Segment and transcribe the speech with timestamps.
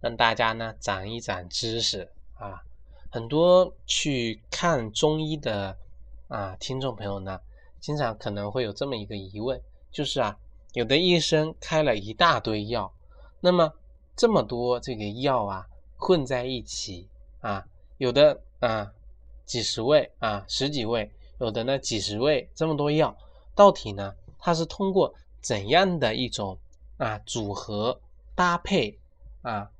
[0.00, 2.62] 让大家呢长一长知识啊！
[3.10, 5.76] 很多去看中医的
[6.28, 7.40] 啊听众朋友呢，
[7.80, 10.38] 经常可能会有这么一个疑问，就是啊，
[10.74, 12.92] 有的医生开了一大堆药，
[13.40, 13.72] 那么
[14.14, 17.08] 这么多这个药啊混在一起
[17.40, 18.92] 啊，有的啊
[19.44, 23.16] 几十味啊十几味，有的呢几十味，这么多药，
[23.54, 26.58] 到底呢它是通过怎样的一种
[26.98, 27.98] 啊组合
[28.34, 28.98] 搭配
[29.42, 29.70] 啊？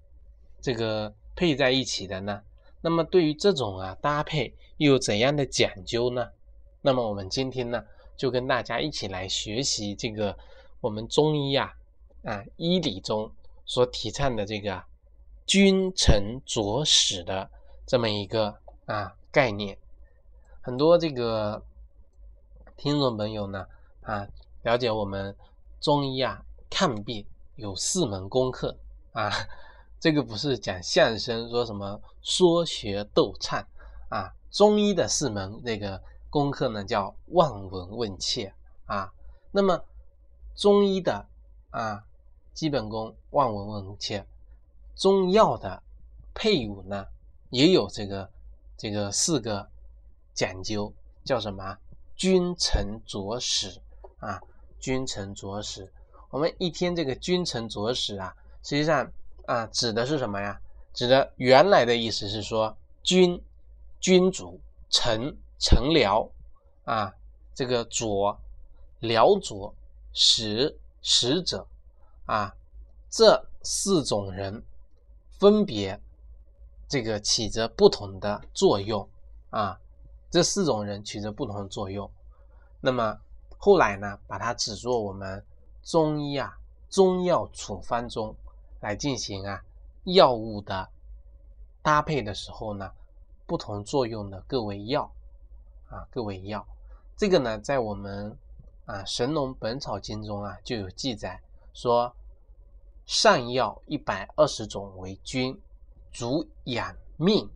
[0.61, 2.42] 这个配在一起的呢？
[2.81, 6.31] 那么对于这种啊搭配又有怎样的讲究呢？
[6.81, 7.84] 那么我们今天呢
[8.17, 10.36] 就跟大家一起来学习这个
[10.81, 11.75] 我们中医啊
[12.23, 13.31] 啊医理中
[13.64, 14.83] 所提倡的这个
[15.47, 17.51] 君臣佐使的
[17.86, 19.77] 这么一个啊概念。
[20.61, 21.64] 很多这个
[22.77, 23.67] 听众朋友呢
[24.03, 24.29] 啊
[24.62, 25.34] 了解我们
[25.81, 28.77] 中医啊看病有四门功课
[29.12, 29.33] 啊。
[30.01, 33.67] 这个不是讲相声说什么说学逗唱
[34.09, 38.55] 啊，中医的四门那个功课呢叫望闻问切
[38.87, 39.13] 啊。
[39.51, 39.85] 那么
[40.55, 41.27] 中医的
[41.71, 42.05] 啊
[42.55, 44.25] 基本功望闻问切，
[44.95, 45.83] 中药的
[46.33, 47.05] 配伍呢
[47.51, 48.31] 也有这个
[48.77, 49.69] 这个四个
[50.33, 50.95] 讲究，
[51.25, 51.77] 叫什么
[52.14, 53.81] 君臣佐使
[54.20, 54.41] 啊？
[54.79, 55.92] 君臣佐使，
[56.31, 58.33] 我们一天这个君臣佐使啊，
[58.63, 59.11] 实际上。
[59.48, 60.61] 啊，指的是什么呀？
[60.92, 63.42] 指的原来的意思是说，君，
[63.98, 64.61] 君主，
[64.91, 66.31] 臣，臣僚，
[66.85, 67.14] 啊，
[67.55, 68.39] 这个佐，
[69.01, 69.75] 僚佐，
[70.13, 71.67] 使，使者，
[72.27, 72.55] 啊，
[73.08, 74.63] 这四种人
[75.39, 75.98] 分别
[76.87, 79.08] 这个起着不同的作用，
[79.48, 79.81] 啊，
[80.31, 82.11] 这四种人起着不同的作用。
[82.83, 83.19] 那么
[83.57, 85.42] 后来呢，把它指作我们
[85.83, 86.55] 中医啊，
[86.91, 88.37] 中药处方中。
[88.80, 89.62] 来进行啊
[90.05, 90.89] 药物的
[91.83, 92.90] 搭配的时候呢，
[93.46, 95.11] 不同作用的各味药
[95.89, 96.66] 啊各味药，
[97.16, 98.36] 这个呢在我们
[98.84, 101.40] 啊《神农本草经》中啊就有记载
[101.72, 102.14] 说，
[103.06, 105.58] 上药一百二十种为君，
[106.12, 107.48] 主养命；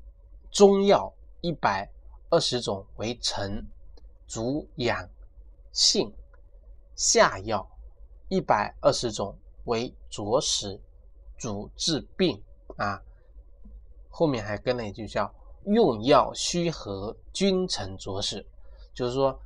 [0.51, 1.89] 中药一百
[2.31, 3.67] 二十种为臣，
[4.27, 5.09] 主养
[5.73, 6.11] 性；
[6.97, 7.69] 下药
[8.29, 10.81] 一百二十种为佐使。
[11.43, 12.41] 主治病
[12.77, 13.03] 啊，
[14.09, 15.29] 后面还跟了一句叫
[15.67, 18.47] “用药须合君臣佐使”，
[18.95, 19.37] 就是说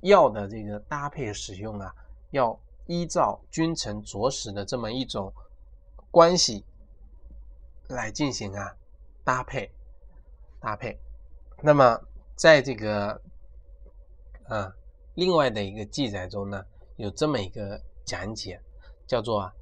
[0.00, 1.94] 药的这个搭配使用啊，
[2.32, 2.58] 要
[2.88, 5.32] 依照君臣佐使的这么一种
[6.10, 6.64] 关系
[7.86, 8.74] 来进行啊
[9.22, 9.70] 搭配
[10.58, 10.98] 搭配。
[11.62, 11.96] 那么
[12.34, 13.22] 在这个
[14.48, 14.74] 啊
[15.14, 16.66] 另外的一个记载中呢，
[16.96, 18.60] 有这么一个讲解，
[19.06, 19.54] 叫做啊。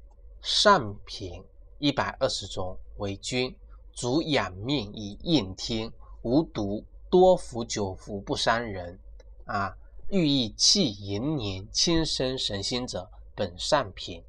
[0.43, 1.41] 上品
[1.79, 3.55] 一百二十种为君，
[3.93, 5.89] 主养命以应天，
[6.21, 8.99] 无毒，多服久服不伤人。
[9.45, 9.73] 啊，
[10.09, 14.21] 寓意气盈年、轻生神心者，本上品。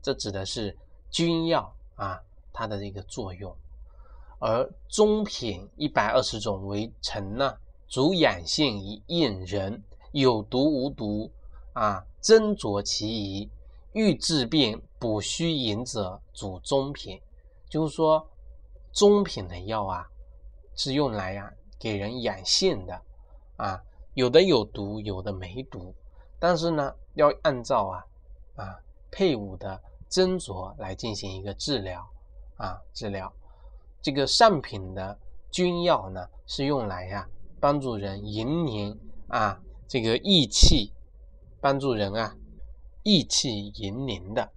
[0.00, 0.78] 这指的是
[1.10, 3.54] 君药啊，它的这个作用。
[4.38, 7.54] 而中品一百二十种为臣呢，
[7.86, 9.82] 主养性以应人，
[10.12, 11.30] 有毒无毒
[11.74, 13.50] 啊，斟酌其宜。
[13.92, 17.20] 欲治病补虚饮者，主中品，
[17.68, 18.26] 就是说
[18.90, 20.08] 中品的药啊，
[20.76, 23.02] 是用来呀给人养性的
[23.58, 23.78] 啊，
[24.14, 25.94] 有的有毒，有的没毒，
[26.38, 28.02] 但是呢，要按照啊
[28.56, 28.80] 啊
[29.10, 29.78] 配伍的
[30.08, 32.02] 斟酌来进行一个治疗
[32.56, 33.30] 啊治疗。
[34.00, 35.18] 这个上品的
[35.50, 37.28] 君药呢，是用来呀
[37.60, 38.98] 帮助人延年
[39.28, 40.94] 啊，这个益气，
[41.60, 42.34] 帮助人啊。
[43.02, 44.50] 益气盈宁的，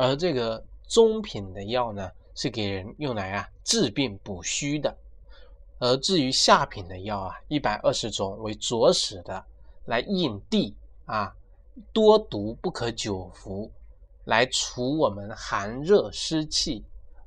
[0.00, 4.96] 而这个中品的药呢，是给人用来啊治病补虚的。
[5.78, 9.44] 而至于下品的药啊，一百二十种为佐使的，
[9.84, 10.74] 来应地
[11.04, 11.36] 啊，
[11.92, 13.70] 多毒不可久服，
[14.24, 16.82] 来除我们寒热湿气，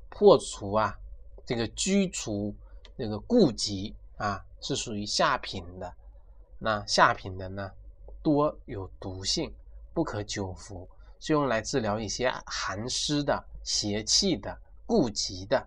[0.09, 0.97] 破除啊
[1.45, 2.55] 这个居除
[2.97, 5.93] 这个痼疾啊，是属于下品的。
[6.57, 7.71] 那下品的呢，
[8.23, 9.53] 多有毒性。
[9.93, 10.89] 不可久服，
[11.23, 15.65] 是用来治疗一些寒湿的、邪气的痼疾的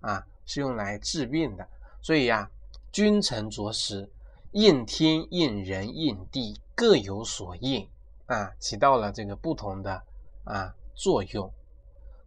[0.00, 1.68] 啊，是用来治病的。
[2.00, 2.50] 所以呀，
[2.90, 4.10] 君臣佐使，
[4.52, 7.86] 应天应人应地各有所应
[8.24, 10.02] 啊，起到了这个不同的
[10.44, 11.52] 啊作用。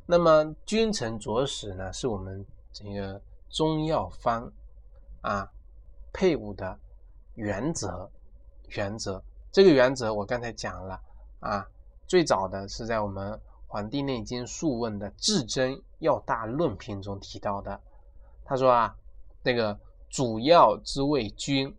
[0.06, 3.20] 那么君臣佐使呢，是我们这个
[3.50, 4.54] 中药方
[5.22, 5.52] 啊
[6.14, 6.78] 配伍的
[7.34, 8.08] 原则。
[8.70, 11.02] 原则这个原则我刚才讲了
[11.40, 11.68] 啊，
[12.08, 13.34] 最早的是在我们
[13.68, 17.80] 《黄帝内经·素问》的《至真要大论篇》中提到的。
[18.46, 18.96] 他说啊，
[19.44, 19.78] 那个
[20.10, 21.76] 主要之谓君，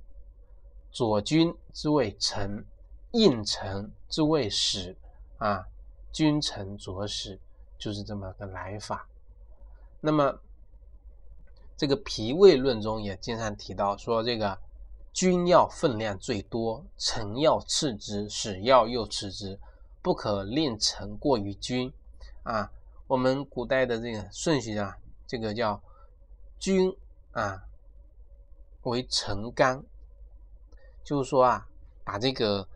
[0.91, 2.65] 左君之谓臣，
[3.13, 4.97] 应臣之谓使
[5.39, 5.67] 啊，
[6.13, 7.41] 君臣佐使。
[7.79, 9.09] 就是这么个来法。
[10.01, 10.37] 那么，
[11.77, 14.59] 这个脾胃论中也经常提到说，这个
[15.13, 19.61] 君药分量最多，臣药次之，使药又次之，
[20.03, 21.93] 不可令臣过于君。
[22.43, 22.71] 啊，
[23.07, 24.97] 我们古代的这个顺序啊，
[25.27, 25.83] 这个叫
[26.59, 26.97] 君
[27.33, 27.65] 啊
[28.83, 29.85] 为臣纲，
[31.05, 31.69] 就是说啊，
[32.05, 32.69] 把这个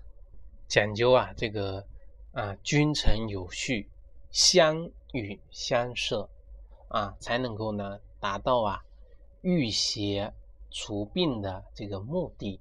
[0.68, 1.86] 讲究啊，这个
[2.32, 3.88] 啊君臣有序。
[4.30, 6.26] 相与相摄
[6.88, 8.82] 啊，才能够呢达到啊
[9.42, 10.32] 御邪
[10.70, 12.58] 除病的这个目的。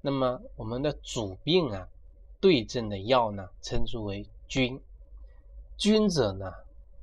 [0.00, 1.86] 那么我们的主病啊
[2.46, 4.80] 对症的药呢，称之为君。
[5.76, 6.52] 君者呢，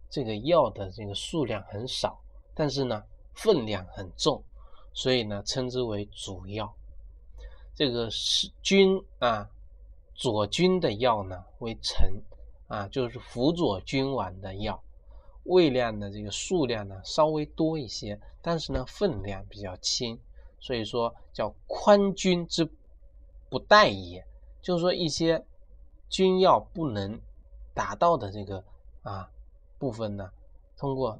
[0.10, 2.18] 这个药的这个数量很少，
[2.54, 3.04] 但是呢
[3.34, 4.42] 分量很重，
[4.94, 6.74] 所以呢称之为主药。
[7.76, 9.50] 这个是君啊，
[10.16, 12.24] 左君的药呢为臣。
[12.70, 14.82] 啊，就是辅佐君王的药，
[15.44, 20.18] 胃量的这个数量呢稍微多一些，但是呢分量比较轻，
[20.62, 22.68] 所以说叫宽君之
[23.50, 24.26] 不待也。
[24.64, 25.46] 就是说一些
[26.10, 27.22] 君药不能
[27.76, 28.64] 达到的这个
[29.04, 29.30] 啊
[29.78, 30.32] 部分呢，
[30.76, 31.20] 通过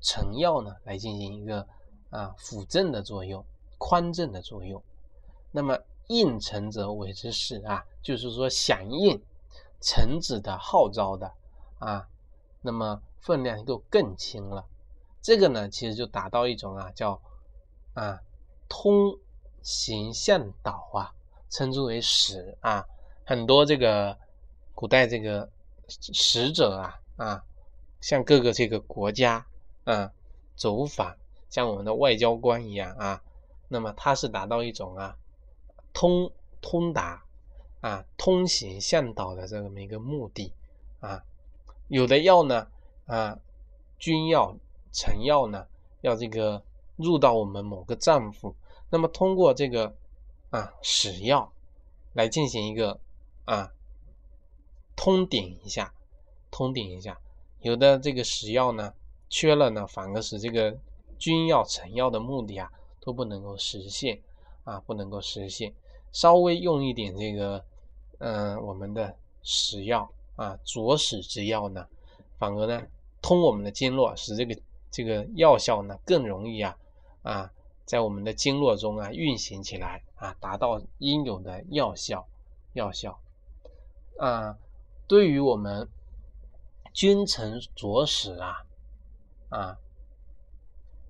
[0.00, 1.66] 成药呢来进行一个
[2.10, 3.44] 啊辅正的作用，
[3.78, 4.80] 宽正的作用。
[5.50, 5.76] 那么
[6.06, 9.20] 应臣者为之使啊，就是说响应。
[9.82, 11.32] 臣子的号召的
[11.78, 12.06] 啊，
[12.60, 14.66] 那么分量就更轻了。
[15.22, 17.18] 这个呢，其实就达到一种啊，叫
[17.94, 18.20] 啊
[18.68, 19.18] 通
[19.62, 21.14] 行向导啊，
[21.50, 22.86] 称之为使啊。
[23.24, 24.16] 很多这个
[24.74, 25.46] 古代这个
[25.88, 27.44] 使者啊啊，
[28.00, 29.44] 像各个这个国家
[29.84, 30.10] 啊
[30.56, 31.14] 走访，
[31.50, 33.22] 像我们的外交官一样啊，
[33.68, 35.16] 那么他是达到一种啊
[35.92, 36.32] 通
[36.62, 37.22] 通达。
[37.82, 40.52] 啊，通行向导的这么一个目的
[41.00, 41.24] 啊，
[41.88, 42.66] 有的药呢，
[43.06, 43.38] 啊，
[43.98, 44.54] 君药、
[44.92, 45.66] 臣药呢，
[46.02, 46.62] 要这个
[46.96, 48.52] 入到我们某个脏腑，
[48.90, 49.96] 那么通过这个
[50.50, 51.50] 啊使药
[52.12, 53.00] 来进行一个
[53.44, 53.72] 啊
[54.94, 55.92] 通顶一下，
[56.50, 57.18] 通顶一下，
[57.60, 58.92] 有的这个使药呢
[59.28, 60.76] 缺了呢，反而使这个
[61.18, 62.70] 君药、臣药的目的啊
[63.00, 64.20] 都不能够实现
[64.64, 65.74] 啊，不能够实现，
[66.12, 67.64] 稍微用一点这个。
[68.22, 71.88] 嗯，我们的使药啊，佐使之药呢，
[72.38, 72.86] 反而呢
[73.22, 74.54] 通我们的经络，使这个
[74.90, 76.76] 这个药效呢更容易啊
[77.22, 77.50] 啊，
[77.90, 82.24] 在我们的经络中啊运行起来啊，达到应有的药效
[82.74, 83.20] 药效
[84.16, 84.56] 啊。
[85.08, 85.88] 对于我们
[86.92, 88.64] 君臣佐使啊
[89.48, 89.76] 啊，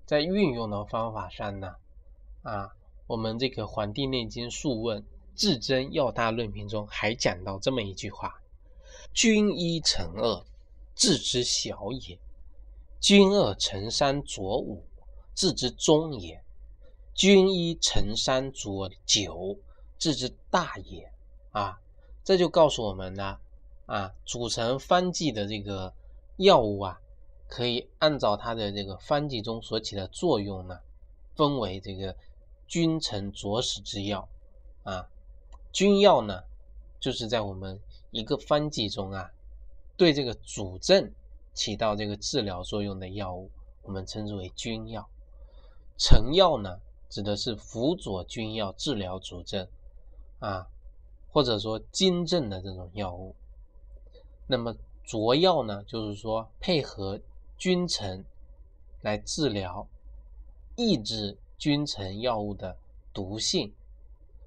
[0.07, 1.75] 在运用的方法上呢
[2.41, 2.75] 啊，
[3.07, 5.03] 我们这个《黄帝内经·素问》。
[5.37, 8.41] 《至真要大论篇》中还讲到这么一句话
[9.13, 10.45] ：“君一臣二，
[10.95, 12.19] 治之小也；
[13.01, 14.83] 君二臣三佐五，
[15.35, 16.43] 治之中也；
[17.21, 19.59] 君一臣三佐九，
[19.99, 21.13] 治之大也。”
[21.53, 21.79] 啊，
[22.25, 23.39] 这就告诉我们呢，
[23.85, 25.93] 啊，组成方剂的这个
[26.39, 26.99] 药物啊，
[27.47, 30.81] 可以按照它的这个方剂中所起的作用呢，
[31.35, 32.17] 分为这个
[32.67, 34.27] 君臣佐使之药
[34.85, 35.07] 啊。
[35.75, 36.43] 君药呢，
[37.01, 37.79] 就是在我们
[38.13, 39.31] 一个方剂中啊，
[39.95, 41.13] 对这个主症
[41.53, 43.51] 起到这个治疗作用的药物，
[43.83, 45.07] 我们称之为君药。
[45.99, 49.69] 臣药呢，指的是辅佐君药治疗主症
[50.39, 50.67] 啊，
[51.31, 53.37] 或者说金症的这种药物。
[54.47, 54.75] 那么
[55.05, 57.21] 佐药呢，就是说配合
[57.59, 58.25] 君臣
[59.03, 59.87] 来治疗、
[60.77, 62.75] 抑制君臣药物的
[63.13, 63.75] 毒性，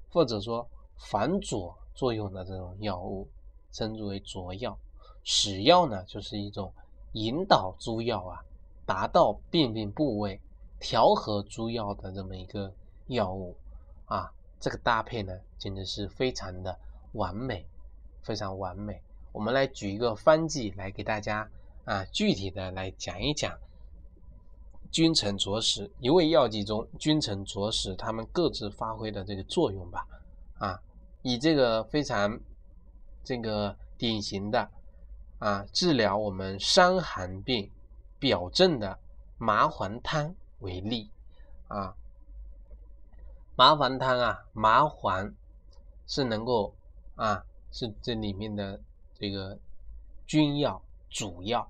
[0.09, 0.67] 或者说。
[0.95, 3.27] 反佐作用的这种药物，
[3.73, 4.77] 称之为佐药。
[5.23, 6.71] 使药呢，就是一种
[7.11, 8.39] 引导诸药啊，
[8.85, 10.39] 达到病病部位，
[10.83, 12.71] 调和诸药的这么一个
[13.07, 13.55] 药物
[14.03, 14.29] 啊。
[14.59, 16.77] 这个搭配呢，简直是非常的
[17.13, 17.65] 完美，
[18.21, 19.01] 非常完美。
[19.31, 21.49] 我们来举一个方剂来给大家
[21.85, 23.57] 啊，具体的来讲一讲
[24.91, 30.07] 君臣佐使一味药剂中君臣佐使他们各自发挥的这个作用吧。
[30.59, 30.79] 啊，
[31.23, 32.39] 以这个非常
[33.23, 34.69] 这个典型的
[35.39, 37.69] 啊治疗我们伤寒病
[38.17, 38.97] 表症的
[39.37, 41.11] 麻黄汤为例
[41.67, 41.95] 啊，
[43.55, 45.35] 麻黄汤啊，麻黄
[46.07, 46.73] 是能够
[47.15, 48.81] 啊是这里面的
[49.13, 49.59] 这个
[50.25, 51.69] 君药主药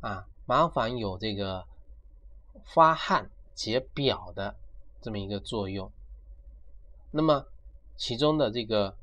[0.00, 1.64] 啊，麻黄有这个
[2.64, 4.56] 发汗解表的
[5.00, 5.90] 这么一个作用，
[7.12, 7.46] 那么。
[7.96, 8.96] 其中的这个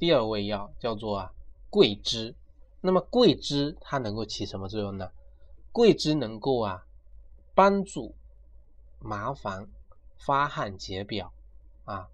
[0.00, 1.32] 第二味药叫做啊
[1.70, 2.34] 桂枝，
[2.80, 5.12] 那么桂枝它能够起什么作用呢？
[5.70, 6.84] 桂枝能够啊
[7.56, 8.14] 帮助
[8.98, 9.66] 麻烦
[10.18, 11.32] 发汗解表
[11.86, 12.06] 啊，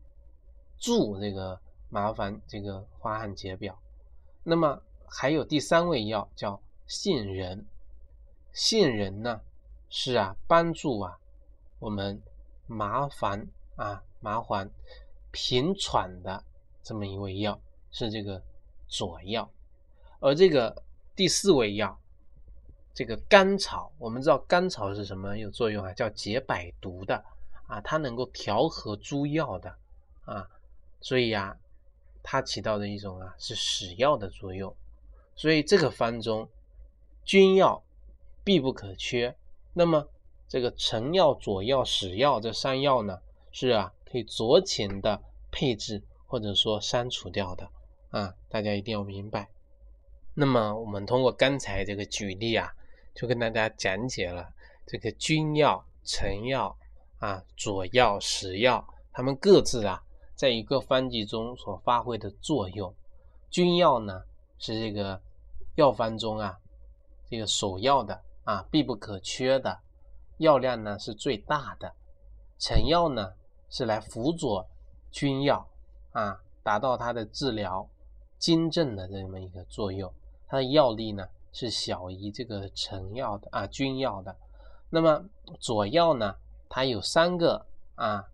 [0.79, 3.77] 助这个麻烦这个发汗解表。
[4.45, 7.67] 那么还有第三味药叫杏仁，
[8.53, 9.41] 杏仁呢
[9.89, 11.19] 是啊帮助啊
[11.81, 12.23] 我们
[12.69, 14.71] 麻烦啊麻烦。
[15.33, 16.45] 平喘的
[16.83, 17.59] 这么一味药
[17.91, 18.41] 是这个
[18.87, 19.51] 佐药，
[20.21, 20.85] 而这个
[21.17, 21.99] 第四味药，
[22.95, 25.93] 这个甘草，我们知道甘草是什么有作用啊？
[25.93, 27.25] 叫解百毒的
[27.67, 29.75] 啊，它能够调和诸药的
[30.25, 30.49] 啊，
[31.01, 31.57] 所以呀，
[32.23, 34.75] 它起到的一种啊是使药的作用。
[35.35, 36.49] 所以这个方中，
[37.25, 37.83] 君药
[38.45, 39.37] 必不可缺。
[39.73, 40.09] 那么
[40.49, 43.21] 这个臣药、佐药、使药这三药呢，
[43.51, 43.93] 是啊。
[44.13, 47.67] 可以酌情的配置或者说删除掉的
[48.11, 49.49] 啊，大家一定要明白。
[50.35, 52.75] 那么我们通过刚才这个举例啊，
[53.15, 54.49] 就跟大家讲解了
[54.87, 56.77] 这个君药、臣药
[57.19, 60.03] 啊、佐药、使药，它们各自啊
[60.35, 62.95] 在一个方剂中所发挥的作用。
[63.51, 64.23] 君药呢
[64.59, 65.21] 是这个
[65.77, 66.59] 药方中啊
[67.29, 69.79] 这个首要的啊必不可缺的
[70.39, 71.95] 药量呢是最大的，
[72.59, 73.33] 臣药呢。
[73.75, 74.69] 是来辅佐
[75.11, 75.67] 君药
[76.11, 77.89] 啊，达到它的治疗
[78.39, 80.13] 经症的这么一个作用。
[80.47, 84.35] 它的药力呢是小于这个成药的啊，君药的。
[84.91, 85.25] 那么
[85.61, 86.35] 佐药呢，
[86.69, 88.25] 它有三个啊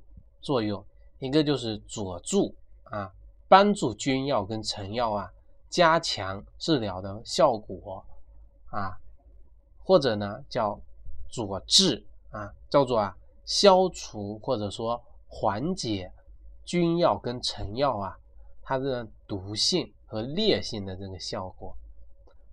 [0.41, 0.85] 作用，
[1.19, 3.13] 一个就是佐助啊，
[3.49, 5.31] 帮助君药跟成药啊
[5.69, 8.05] 加强治疗的效果
[8.71, 8.97] 啊，
[9.85, 10.81] 或者呢叫
[11.29, 15.03] 佐治啊，叫做啊消除或者说。
[15.31, 16.11] 缓解
[16.65, 18.19] 君药跟成药啊，
[18.63, 21.77] 它的毒性和烈性的这个效果。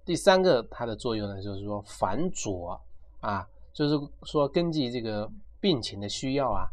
[0.06, 2.80] 第三个它的作用呢，就是说反佐
[3.20, 6.68] 啊，就是说根据这个病情的需要啊，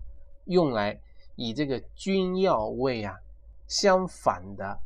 [0.45, 1.01] 用来
[1.37, 3.19] 以这个君药味啊
[3.67, 4.79] 相反的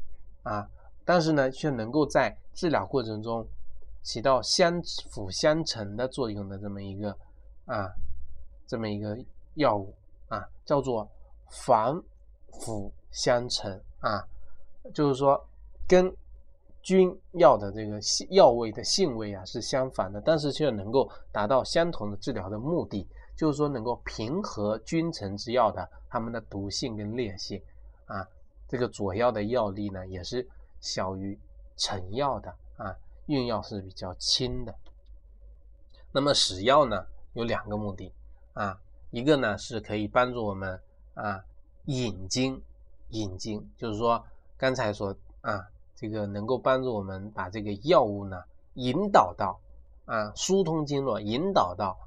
[0.42, 0.66] 啊，
[1.04, 3.46] 但是呢却能够在治疗过程中
[4.02, 7.10] 起到相辅相成的作用的这么一个
[7.66, 7.92] 啊
[8.66, 9.18] 这么一个
[9.54, 9.92] 药物。
[10.28, 11.08] 啊，叫做
[11.48, 11.94] 反
[12.50, 14.26] 腐相成啊，
[14.92, 15.40] 就是说
[15.86, 16.12] 跟
[16.86, 17.98] 君药的这个
[18.30, 27.60] 药味的性味啊是相反的，但是却能够达到相同的治疗的目的，就是说能够平和君臣之药的它们的毒性跟烈性
[28.04, 28.24] 啊。
[28.68, 31.36] 这个佐药的药力呢也是小于
[31.76, 34.72] 臣药的啊，用药是比较轻的。
[36.12, 38.12] 那么使药呢有两个目的
[38.52, 38.80] 啊。
[39.10, 40.80] 一个呢是可以帮助我们
[41.14, 41.44] 啊
[41.86, 42.62] 引经，
[43.08, 44.24] 引经就是说
[44.56, 48.40] 刚才说啊这个能够帮助我们把这个药物呢
[48.74, 49.58] 引导到
[50.04, 51.98] 啊疏通经络，引导到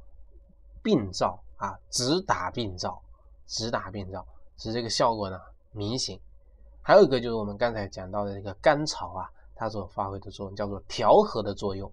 [0.81, 3.01] 病灶啊直达病灶，
[3.45, 5.37] 直达病灶，使这个效果呢
[5.73, 6.17] 明显。
[6.81, 11.91] 还有一个就是我们刚才讲到的这个甘草啊，它所发挥的作用叫做调和的作用，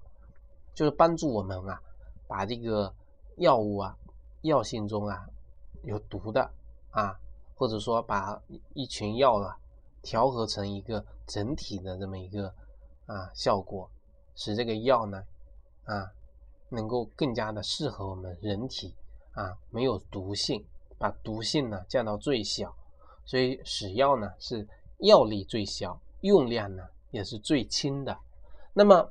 [0.75, 1.81] 就是帮助我们啊
[2.29, 2.95] 把这个
[3.39, 3.97] 药物啊。
[4.43, 5.27] 药性中啊
[5.83, 6.49] 有毒的
[6.91, 7.19] 啊，
[7.57, 8.41] 或者说把
[8.75, 9.59] 一群药啊
[10.07, 12.47] 调和成一个整体的这么一个
[13.07, 13.91] 啊效果，
[14.37, 15.21] 使这个药呢
[15.85, 16.09] 啊
[16.69, 18.95] 能够更加的适合我们人体
[19.33, 20.65] 啊，没有毒性，
[20.97, 22.73] 把毒性呢降到最小，
[23.25, 24.65] 所以使药呢是
[24.99, 28.17] 药力最小，用量呢也是最轻的。
[28.73, 29.11] 那么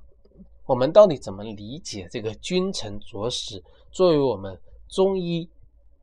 [0.66, 3.62] 我们到底怎么理解这个君臣佐使
[3.92, 4.58] 作为我们？
[4.88, 5.50] 中医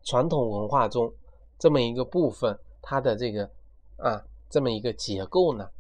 [0.03, 1.11] 传统文化中
[1.57, 3.49] 这么一个部分，它的这个
[3.97, 4.21] 啊
[4.53, 5.71] 这么一个结构呢，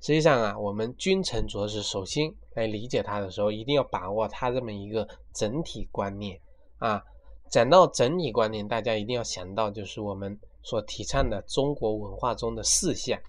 [0.00, 6.40] 实际上啊，我们君臣佐使，首先来理解它的时候，一定要把握它这么一个整体观念
[6.78, 7.04] 啊。
[7.50, 13.20] 讲到整体观念，大家一定要想到，就是我们所提倡的中国文化中的四项：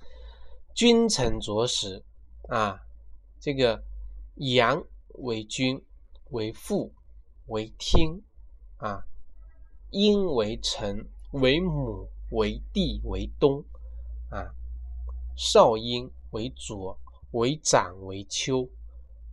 [0.74, 2.02] 君臣佐使
[2.48, 2.80] 啊，
[3.42, 3.84] 这个
[4.36, 4.82] 阳
[5.16, 5.84] 为君，
[6.30, 6.94] 为父，
[7.48, 8.22] 为天，
[8.78, 9.04] 啊，
[9.90, 13.62] 阴为臣，为母，为地，为东，
[14.30, 14.54] 啊，
[15.44, 16.96] 少阴为左，
[17.32, 18.70] 为长，为秋，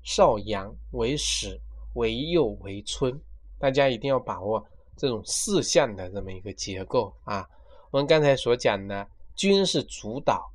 [0.03, 1.61] 少阳为始，
[1.97, 3.21] 为右，为春。
[3.59, 7.47] 大家一定要把握这种四象的这么一个结构啊。
[7.91, 10.51] 我们刚才所讲的，君是主导，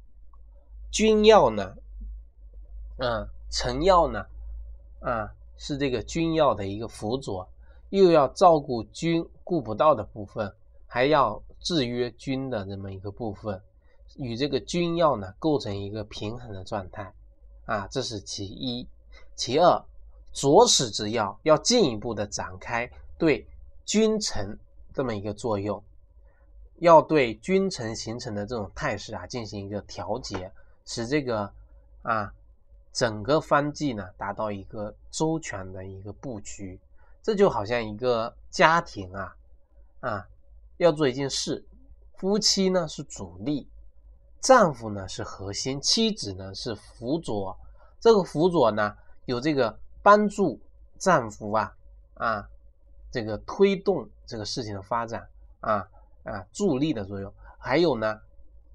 [0.91, 1.75] 君要呢，
[2.97, 4.25] 啊，臣要呢，
[5.01, 7.47] 啊，是这个君要的一个辅佐，
[7.91, 10.51] 又要照顾君顾不到的部分，
[10.87, 13.61] 还要制约君的这么一个部分，
[14.17, 17.13] 与这个君要呢构成一个平衡的状态，
[17.65, 18.87] 啊，这是其一。
[19.35, 19.83] 其二。
[20.35, 22.89] 左使之要，要进一步的展开
[23.19, 23.45] 对
[23.85, 24.57] 君臣
[24.91, 25.83] 这么一个作用，
[26.79, 30.51] 要对君臣形成的这种态势啊进行一个调节，
[30.85, 31.53] 使这个
[32.01, 32.33] 啊
[32.91, 36.79] 整个方剂呢达到一个周全的一个布局。
[37.21, 39.35] 这就好像一个家庭啊
[39.99, 40.27] 啊
[40.77, 41.63] 要做一件事，
[42.17, 43.67] 夫妻呢是主力，
[44.43, 47.57] 丈夫呢是核心，妻子呢是辅佐。
[47.99, 48.95] 这个辅佐呢
[49.25, 49.79] 有这个。
[50.05, 50.59] 帮助
[50.99, 51.73] 丈夫啊
[52.15, 52.49] 啊，
[53.09, 55.25] 这个推动这个事情的发展
[55.61, 55.87] 啊
[56.25, 58.19] 啊助力的作用，还有呢，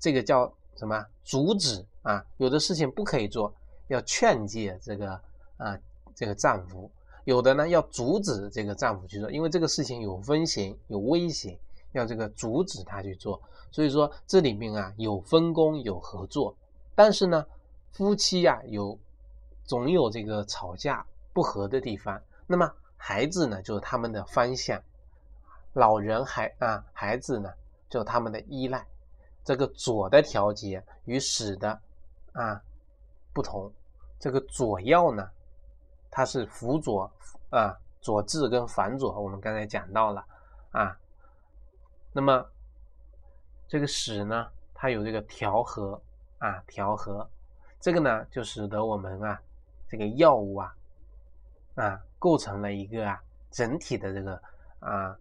[0.00, 1.04] 这个叫什么？
[1.22, 3.54] 阻止啊，有的事情不可以做，
[3.88, 5.20] 要劝诫这个
[5.58, 5.78] 啊
[6.14, 6.90] 这个丈夫；
[7.24, 11.58] 有的呢要阻止这个丈夫去做，因为这个事情有风险有危险，
[11.92, 13.40] 要这个阻止他去做。
[13.70, 16.54] 所以说这里面啊有分工有合作，
[16.94, 17.44] 但是呢
[17.92, 18.98] 夫妻呀有
[19.64, 21.04] 总有这个吵架。
[21.34, 24.76] 不合的地方，那么孩子呢，就是他们的方向；
[25.72, 27.48] 老人孩啊，孩子呢，
[27.88, 28.84] 就是他们的依赖。
[29.44, 31.80] 这个左的调节与使的
[32.32, 32.60] 啊
[33.32, 33.70] 不同，
[34.18, 35.30] 这个左要呢，
[36.10, 37.08] 它是辅佐
[37.50, 40.24] 啊，左治跟反左，我们刚才讲到了
[40.72, 40.98] 啊。
[42.18, 42.44] 那么
[43.68, 46.02] 这个使呢，它有这个调和
[46.38, 47.24] 啊，调和，
[47.78, 49.40] 这个呢，就使得我们啊，
[49.86, 50.74] 这个药物啊。
[51.76, 54.42] 啊，构成了一个啊整体的这个
[54.80, 55.16] 啊，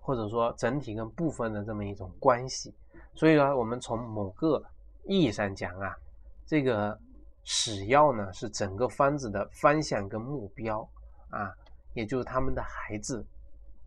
[0.00, 2.74] 或者说整体跟部分的这么一种关系。
[3.14, 4.64] 所以呢，我们从某个
[5.04, 5.94] 意义上讲啊，
[6.46, 6.98] 这个
[7.44, 10.88] 使药呢是整个方子的方向跟目标
[11.28, 11.54] 啊，
[11.92, 13.22] 也就是他们的孩子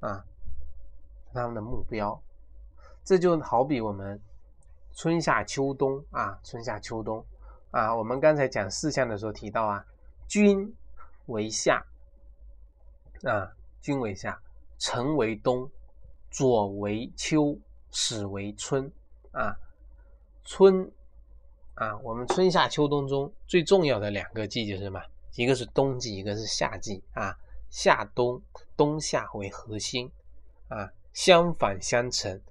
[0.01, 0.23] 啊，
[1.33, 2.21] 他们的目标。
[3.03, 4.21] 这就好比我们
[4.93, 7.25] 春夏秋冬啊，春夏秋冬
[7.71, 9.85] 啊，我们刚才讲四象的时候提到啊，
[10.27, 10.73] 君。
[11.27, 11.85] 为夏
[13.23, 14.37] 啊，君为夏，
[14.79, 15.69] 臣为冬，
[16.29, 17.57] 左为秋，
[17.91, 18.91] 始为春
[19.31, 19.55] 啊。
[20.43, 20.91] 春
[21.75, 24.99] 啊，我们春夏秋冬中最重要的两个季节是什么？
[25.35, 27.37] 一个是冬季，一个是夏季啊。
[27.69, 28.41] 夏冬，
[28.75, 30.11] 冬夏为核心
[30.67, 32.41] 啊，相反相成。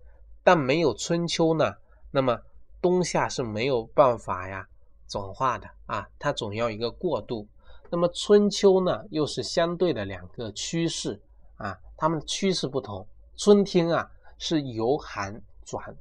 [0.43, 1.75] 但没有春秋呢，
[2.11, 2.41] 那么
[2.81, 4.67] 冬夏是没有办法呀
[5.07, 7.47] 转化的啊，它总要一个过渡。
[7.91, 11.21] 那么春秋呢，又是相对的两个趋势
[11.57, 13.07] 啊，它们趋势不同。
[13.37, 15.95] 春天啊是由寒转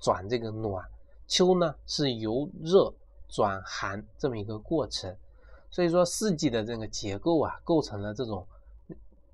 [0.00, 0.84] 转这个暖，
[1.26, 2.92] 秋呢是由热
[3.28, 5.14] 转寒这么一个过程。
[5.70, 8.46] 所以说四季的这个结构啊，构成了这种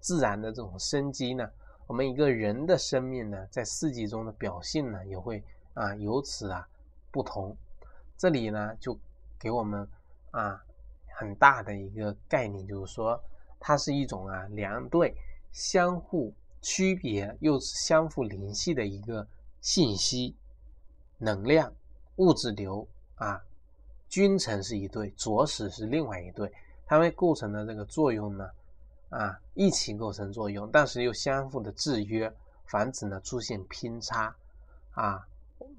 [0.01, 1.49] 自然的这种生机呢。
[1.89, 5.43] 我们一个人的生命呢，在四季中的表现呢，也会
[5.75, 6.69] 啊由此啊
[7.11, 7.57] 不同。
[8.17, 8.97] 这里呢就
[9.41, 9.89] 给我们
[10.31, 10.63] 啊。
[11.21, 13.21] 很大的一个概念，就是说，
[13.59, 15.13] 它是一种啊两对
[15.51, 19.27] 相互区别又相互联系的一个
[19.61, 20.37] 信息、
[21.17, 21.75] 能量、
[22.19, 23.43] 物质流啊。
[24.09, 26.53] 君臣是一对，左使是另外一对，
[26.87, 28.49] 它们构成的这个作用呢，
[29.11, 32.33] 啊，一起构成作用，但是又相互的制约，
[32.65, 34.35] 防止呢出现偏差
[34.93, 35.27] 啊。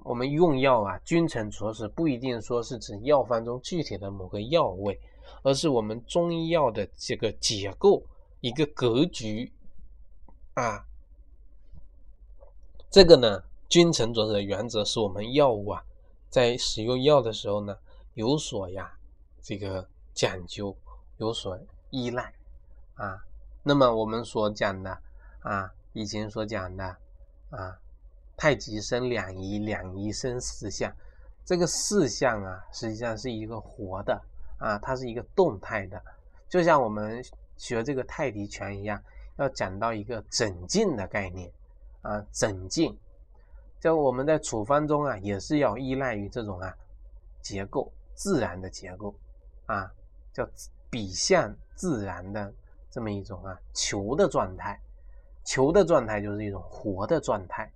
[0.04, 5.00] 我们用药啊，君臣佐使不一定说是指药方中具体的某个药味。
[5.44, 8.04] 而是我们中医药的这个结构
[8.42, 9.54] 一个格局
[10.56, 10.84] 啊，
[12.90, 15.84] 这个呢君臣佐使的原则是我们药物啊
[16.32, 17.78] 在使用药的时候呢
[18.16, 18.92] 有所呀
[19.40, 20.76] 这个讲究
[21.18, 21.58] 有所
[21.92, 22.34] 依赖
[23.00, 23.18] 啊。
[23.64, 24.96] 那么我们所讲的
[25.40, 26.86] 啊以前所讲的
[27.50, 27.76] 啊
[28.38, 30.94] 太极生两仪，两仪生四象，
[31.44, 34.22] 这个四象啊实际上是一个活的。
[34.60, 36.04] 啊，它是一个动态的，
[36.50, 37.24] 就像我们
[37.56, 39.02] 学这个太极拳一样，
[39.38, 41.50] 要讲到一个整劲的概念
[42.02, 42.94] 啊，整劲。
[43.80, 46.76] 就我们在处方中啊，也是要依赖于这种啊
[47.42, 49.16] 结构，自然的结构
[49.66, 49.90] 啊，
[50.34, 50.46] 叫
[50.90, 52.54] 比向自然的
[52.90, 54.80] 这么一种啊球的状态，
[55.44, 57.72] 球的状态就是一种活的状态。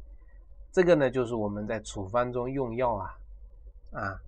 [0.71, 3.17] 这个呢，就是我们在处方中用药啊
[3.91, 4.21] 啊，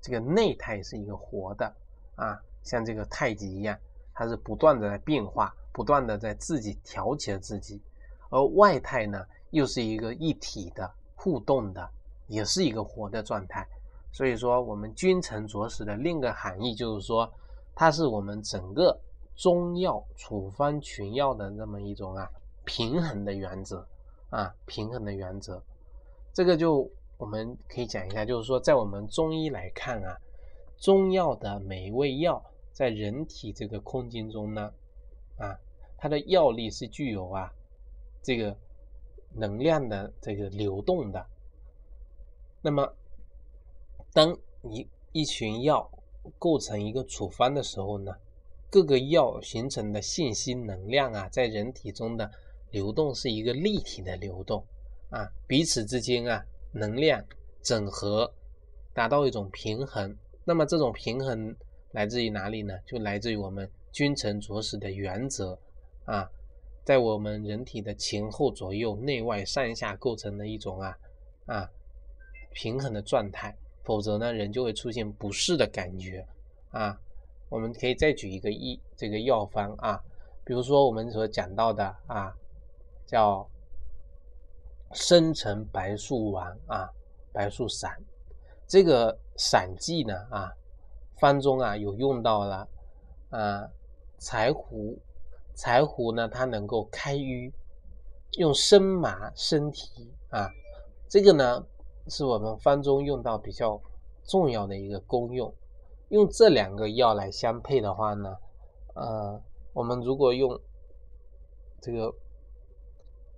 [0.00, 1.74] 这个内态是一个活的
[2.14, 3.76] 啊，像这个太极一样，
[4.14, 7.82] 它是不断的在变化，不断的在自己调节自己，
[8.30, 11.90] 而外态呢，又是一个一体的互动的，
[12.28, 13.66] 也是一个活的状态。
[14.12, 17.28] 所以说，我们君臣佐使的另一个含义就是说，
[17.74, 18.96] 它是我们整个
[19.38, 22.28] 中药处方群药的那么一种啊
[22.64, 23.86] 平衡的原则
[24.30, 25.62] 啊平衡的原则。
[26.34, 30.18] 这个就我们可以讲一下，就是说，在我们中医来看啊，
[30.76, 34.72] 中药的每一味药在人体这个空间中呢，
[35.38, 35.56] 啊，
[35.96, 37.52] 它的药力是具有啊
[38.22, 38.56] 这个
[39.34, 41.24] 能量的这个流动的。
[42.60, 42.92] 那么
[44.12, 45.88] 当一一群药
[46.40, 48.12] 构成一个处方的时候呢，
[48.70, 52.30] 各个药形成的信息能量啊，在人体中的
[52.70, 54.64] 流动是一个立体的流动
[55.10, 57.24] 啊，彼此之间啊能量
[57.62, 58.30] 整合，
[58.92, 60.14] 达到一种平衡。
[60.44, 61.54] 那么这种平衡
[61.92, 62.74] 来自于哪里呢？
[62.86, 65.58] 就来自于我们君臣佐使的原则
[66.04, 66.30] 啊，
[66.84, 70.98] 在我们人体的前后左右、内外上下构成的一种啊
[71.46, 71.70] 啊
[72.52, 73.56] 平衡的状态。
[73.82, 76.26] 否则呢，人就会出现不适的感觉
[76.70, 77.00] 啊。
[77.48, 80.00] 我们可以再举一个一这个药方啊，
[80.44, 82.34] 比如说我们所讲到的啊，
[83.06, 83.48] 叫
[84.92, 86.88] 生辰白术丸啊，
[87.32, 87.90] 白术散。
[88.66, 90.52] 这个散剂呢啊，
[91.18, 92.68] 方中啊有用到了
[93.30, 93.68] 啊
[94.18, 94.98] 柴胡，
[95.54, 97.52] 柴胡呢它能够开瘀，
[98.38, 100.48] 用生麻生提啊，
[101.08, 101.66] 这个呢。
[102.10, 103.78] 是我们方中用到比较
[104.24, 105.52] 重要的一个功用。
[106.08, 108.36] 用这两个药来相配的话呢，
[108.94, 109.42] 呃，
[109.72, 110.58] 我们如果用
[111.80, 112.14] 这个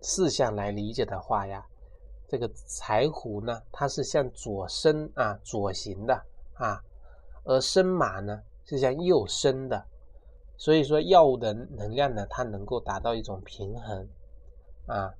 [0.00, 1.66] 四象来理解的话呀，
[2.28, 6.14] 这个柴胡呢，它是向左伸啊，左行的
[6.54, 6.80] 啊，
[7.44, 9.86] 而生马呢是向右伸的，
[10.56, 14.08] 所以说药物的能量呢，它能够达到一种平衡
[14.86, 15.12] 啊。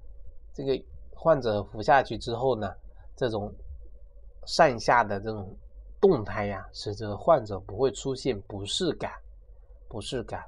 [0.53, 0.85] 这个
[1.15, 2.75] 患者服下去之后呢。
[3.17, 3.55] 这种
[4.47, 5.55] 上下的这种
[6.01, 9.13] 动态呀，使这个患者不会出现不适感，
[9.89, 10.45] 不适感。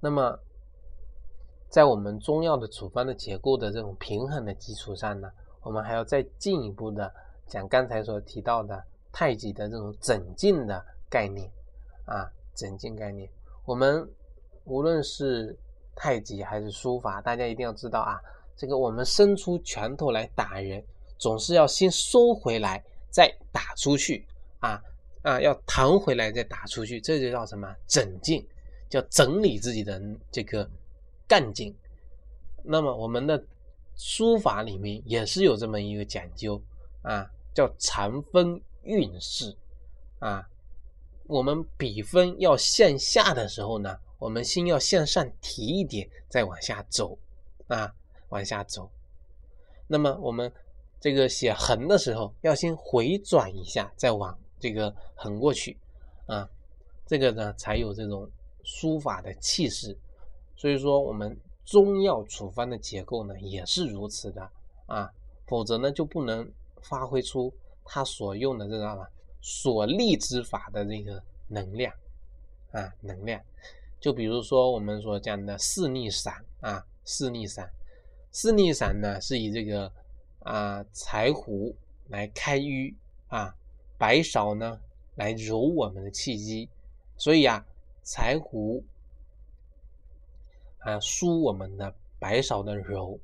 [0.00, 0.38] 那么，
[1.68, 5.30] 在我们中药的处方的结构的这种平衡的基础上呢，
[5.62, 7.12] 我们还要再进一步的
[7.46, 11.50] 讲刚才所提到的太极的这种整劲的概念
[12.04, 13.28] 啊，整劲概念。
[13.64, 14.08] 我们
[14.64, 15.58] 无论是
[15.96, 18.20] 太极还是书法，大家一定要知道啊。
[18.56, 20.84] 这个我们伸出拳头来打人，
[21.16, 24.26] 总是要先收回来再打出去
[24.60, 24.82] 啊
[25.22, 28.46] 啊，要弹回来再打出去，这就叫什么整劲，
[28.88, 30.68] 叫整理自己的这个
[31.26, 31.74] 干劲。
[32.62, 33.42] 那么我们的
[33.96, 36.60] 书法里面也是有这么一个讲究
[37.02, 39.56] 啊，叫长分韵势
[40.18, 40.48] 啊。
[41.26, 47.18] 我们笔锋要向下的时候呢，我们先要向上提一点，再往下走
[47.66, 47.92] 啊。
[48.30, 48.90] 往下走，
[49.86, 50.52] 那么我们
[51.00, 55.76] 这个写横的时候，要先回转一下，再往这个横过去
[56.26, 56.48] 啊，
[57.06, 58.28] 这个呢才有这种
[58.64, 59.96] 书法的气势。
[60.56, 64.50] 所以说，我们中药处方的结构呢也是如此的
[64.86, 65.08] 啊，
[65.46, 66.50] 否则呢就不能
[66.82, 67.52] 发挥出
[67.84, 71.94] 它所用的这个所立之法的这个能量
[72.72, 73.40] 啊能量。
[74.00, 77.70] 就比如说我们所讲的四逆散啊，四逆散。
[78.30, 79.90] 四逆散呢，是以这个
[80.40, 81.74] 啊柴胡
[82.08, 82.94] 来开瘀
[83.28, 83.54] 啊，
[83.98, 84.80] 白芍呢
[85.16, 86.68] 来柔我们的气机，
[87.16, 87.64] 所以啊
[88.02, 88.82] 柴胡
[90.78, 93.18] 啊疏我们的白芍的柔，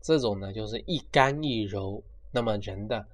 [0.00, 3.06] 这种呢就是一干一柔，那么人的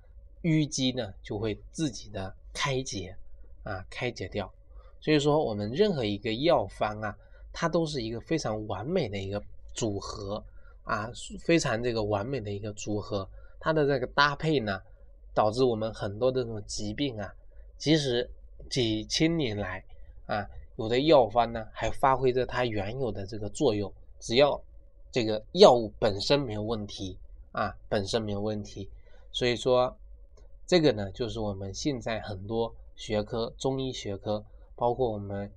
[0.42, 3.16] 淤积呢就会自己的开解
[3.62, 4.52] 啊开解掉。
[5.00, 7.16] 所以说我们任何一个药方啊，
[7.52, 9.42] 它都是一个非常完美的一个
[9.74, 10.42] 组合。
[10.84, 11.08] 啊，
[11.44, 13.28] 非常这个完美的一个组合，
[13.60, 14.80] 它的这个搭配呢，
[15.32, 17.32] 导致我们很多的这种疾病啊，
[17.78, 18.28] 其实
[18.68, 19.84] 几千年来
[20.26, 24.60] 啊，有的药方呢还发挥着它原有的这个作用，只要
[25.12, 27.16] 这个药物本身没有问题
[27.52, 28.88] 啊，本身没有问题，
[29.30, 29.96] 所以说
[30.66, 34.44] 这个呢，就是我们现在很多学科，中医学科，
[34.74, 35.52] 包括我们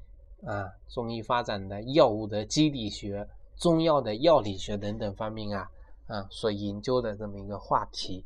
[0.46, 3.28] 啊中医发展的药物的机理学。
[3.56, 5.70] 中药的药理学等等方面啊，
[6.14, 8.24] 啊所研究的这么一个话题。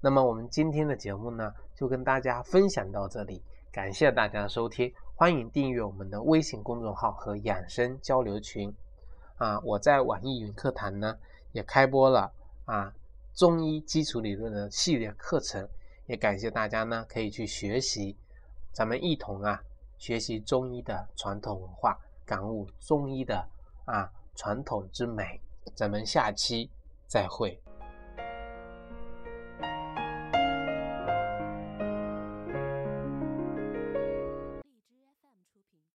[0.00, 8.72] 那么我们今天的节目呢，就跟大家分享到这里，感谢大家的收听，欢迎订阅我们的微信公众号和养生交流群。
[9.36, 11.18] 啊，我在网易云课堂呢
[11.52, 12.32] 也开播了
[12.64, 12.90] 啊
[13.34, 15.68] 中医基础理论的系列课程，
[16.06, 18.16] 也感谢大家呢可以去学习，
[18.72, 19.62] 咱们一同啊
[19.98, 23.46] 学习中医的传统文化，感悟中医的
[23.84, 25.38] 啊传统之美。
[25.74, 26.70] 咱们下期
[27.06, 27.60] 再会。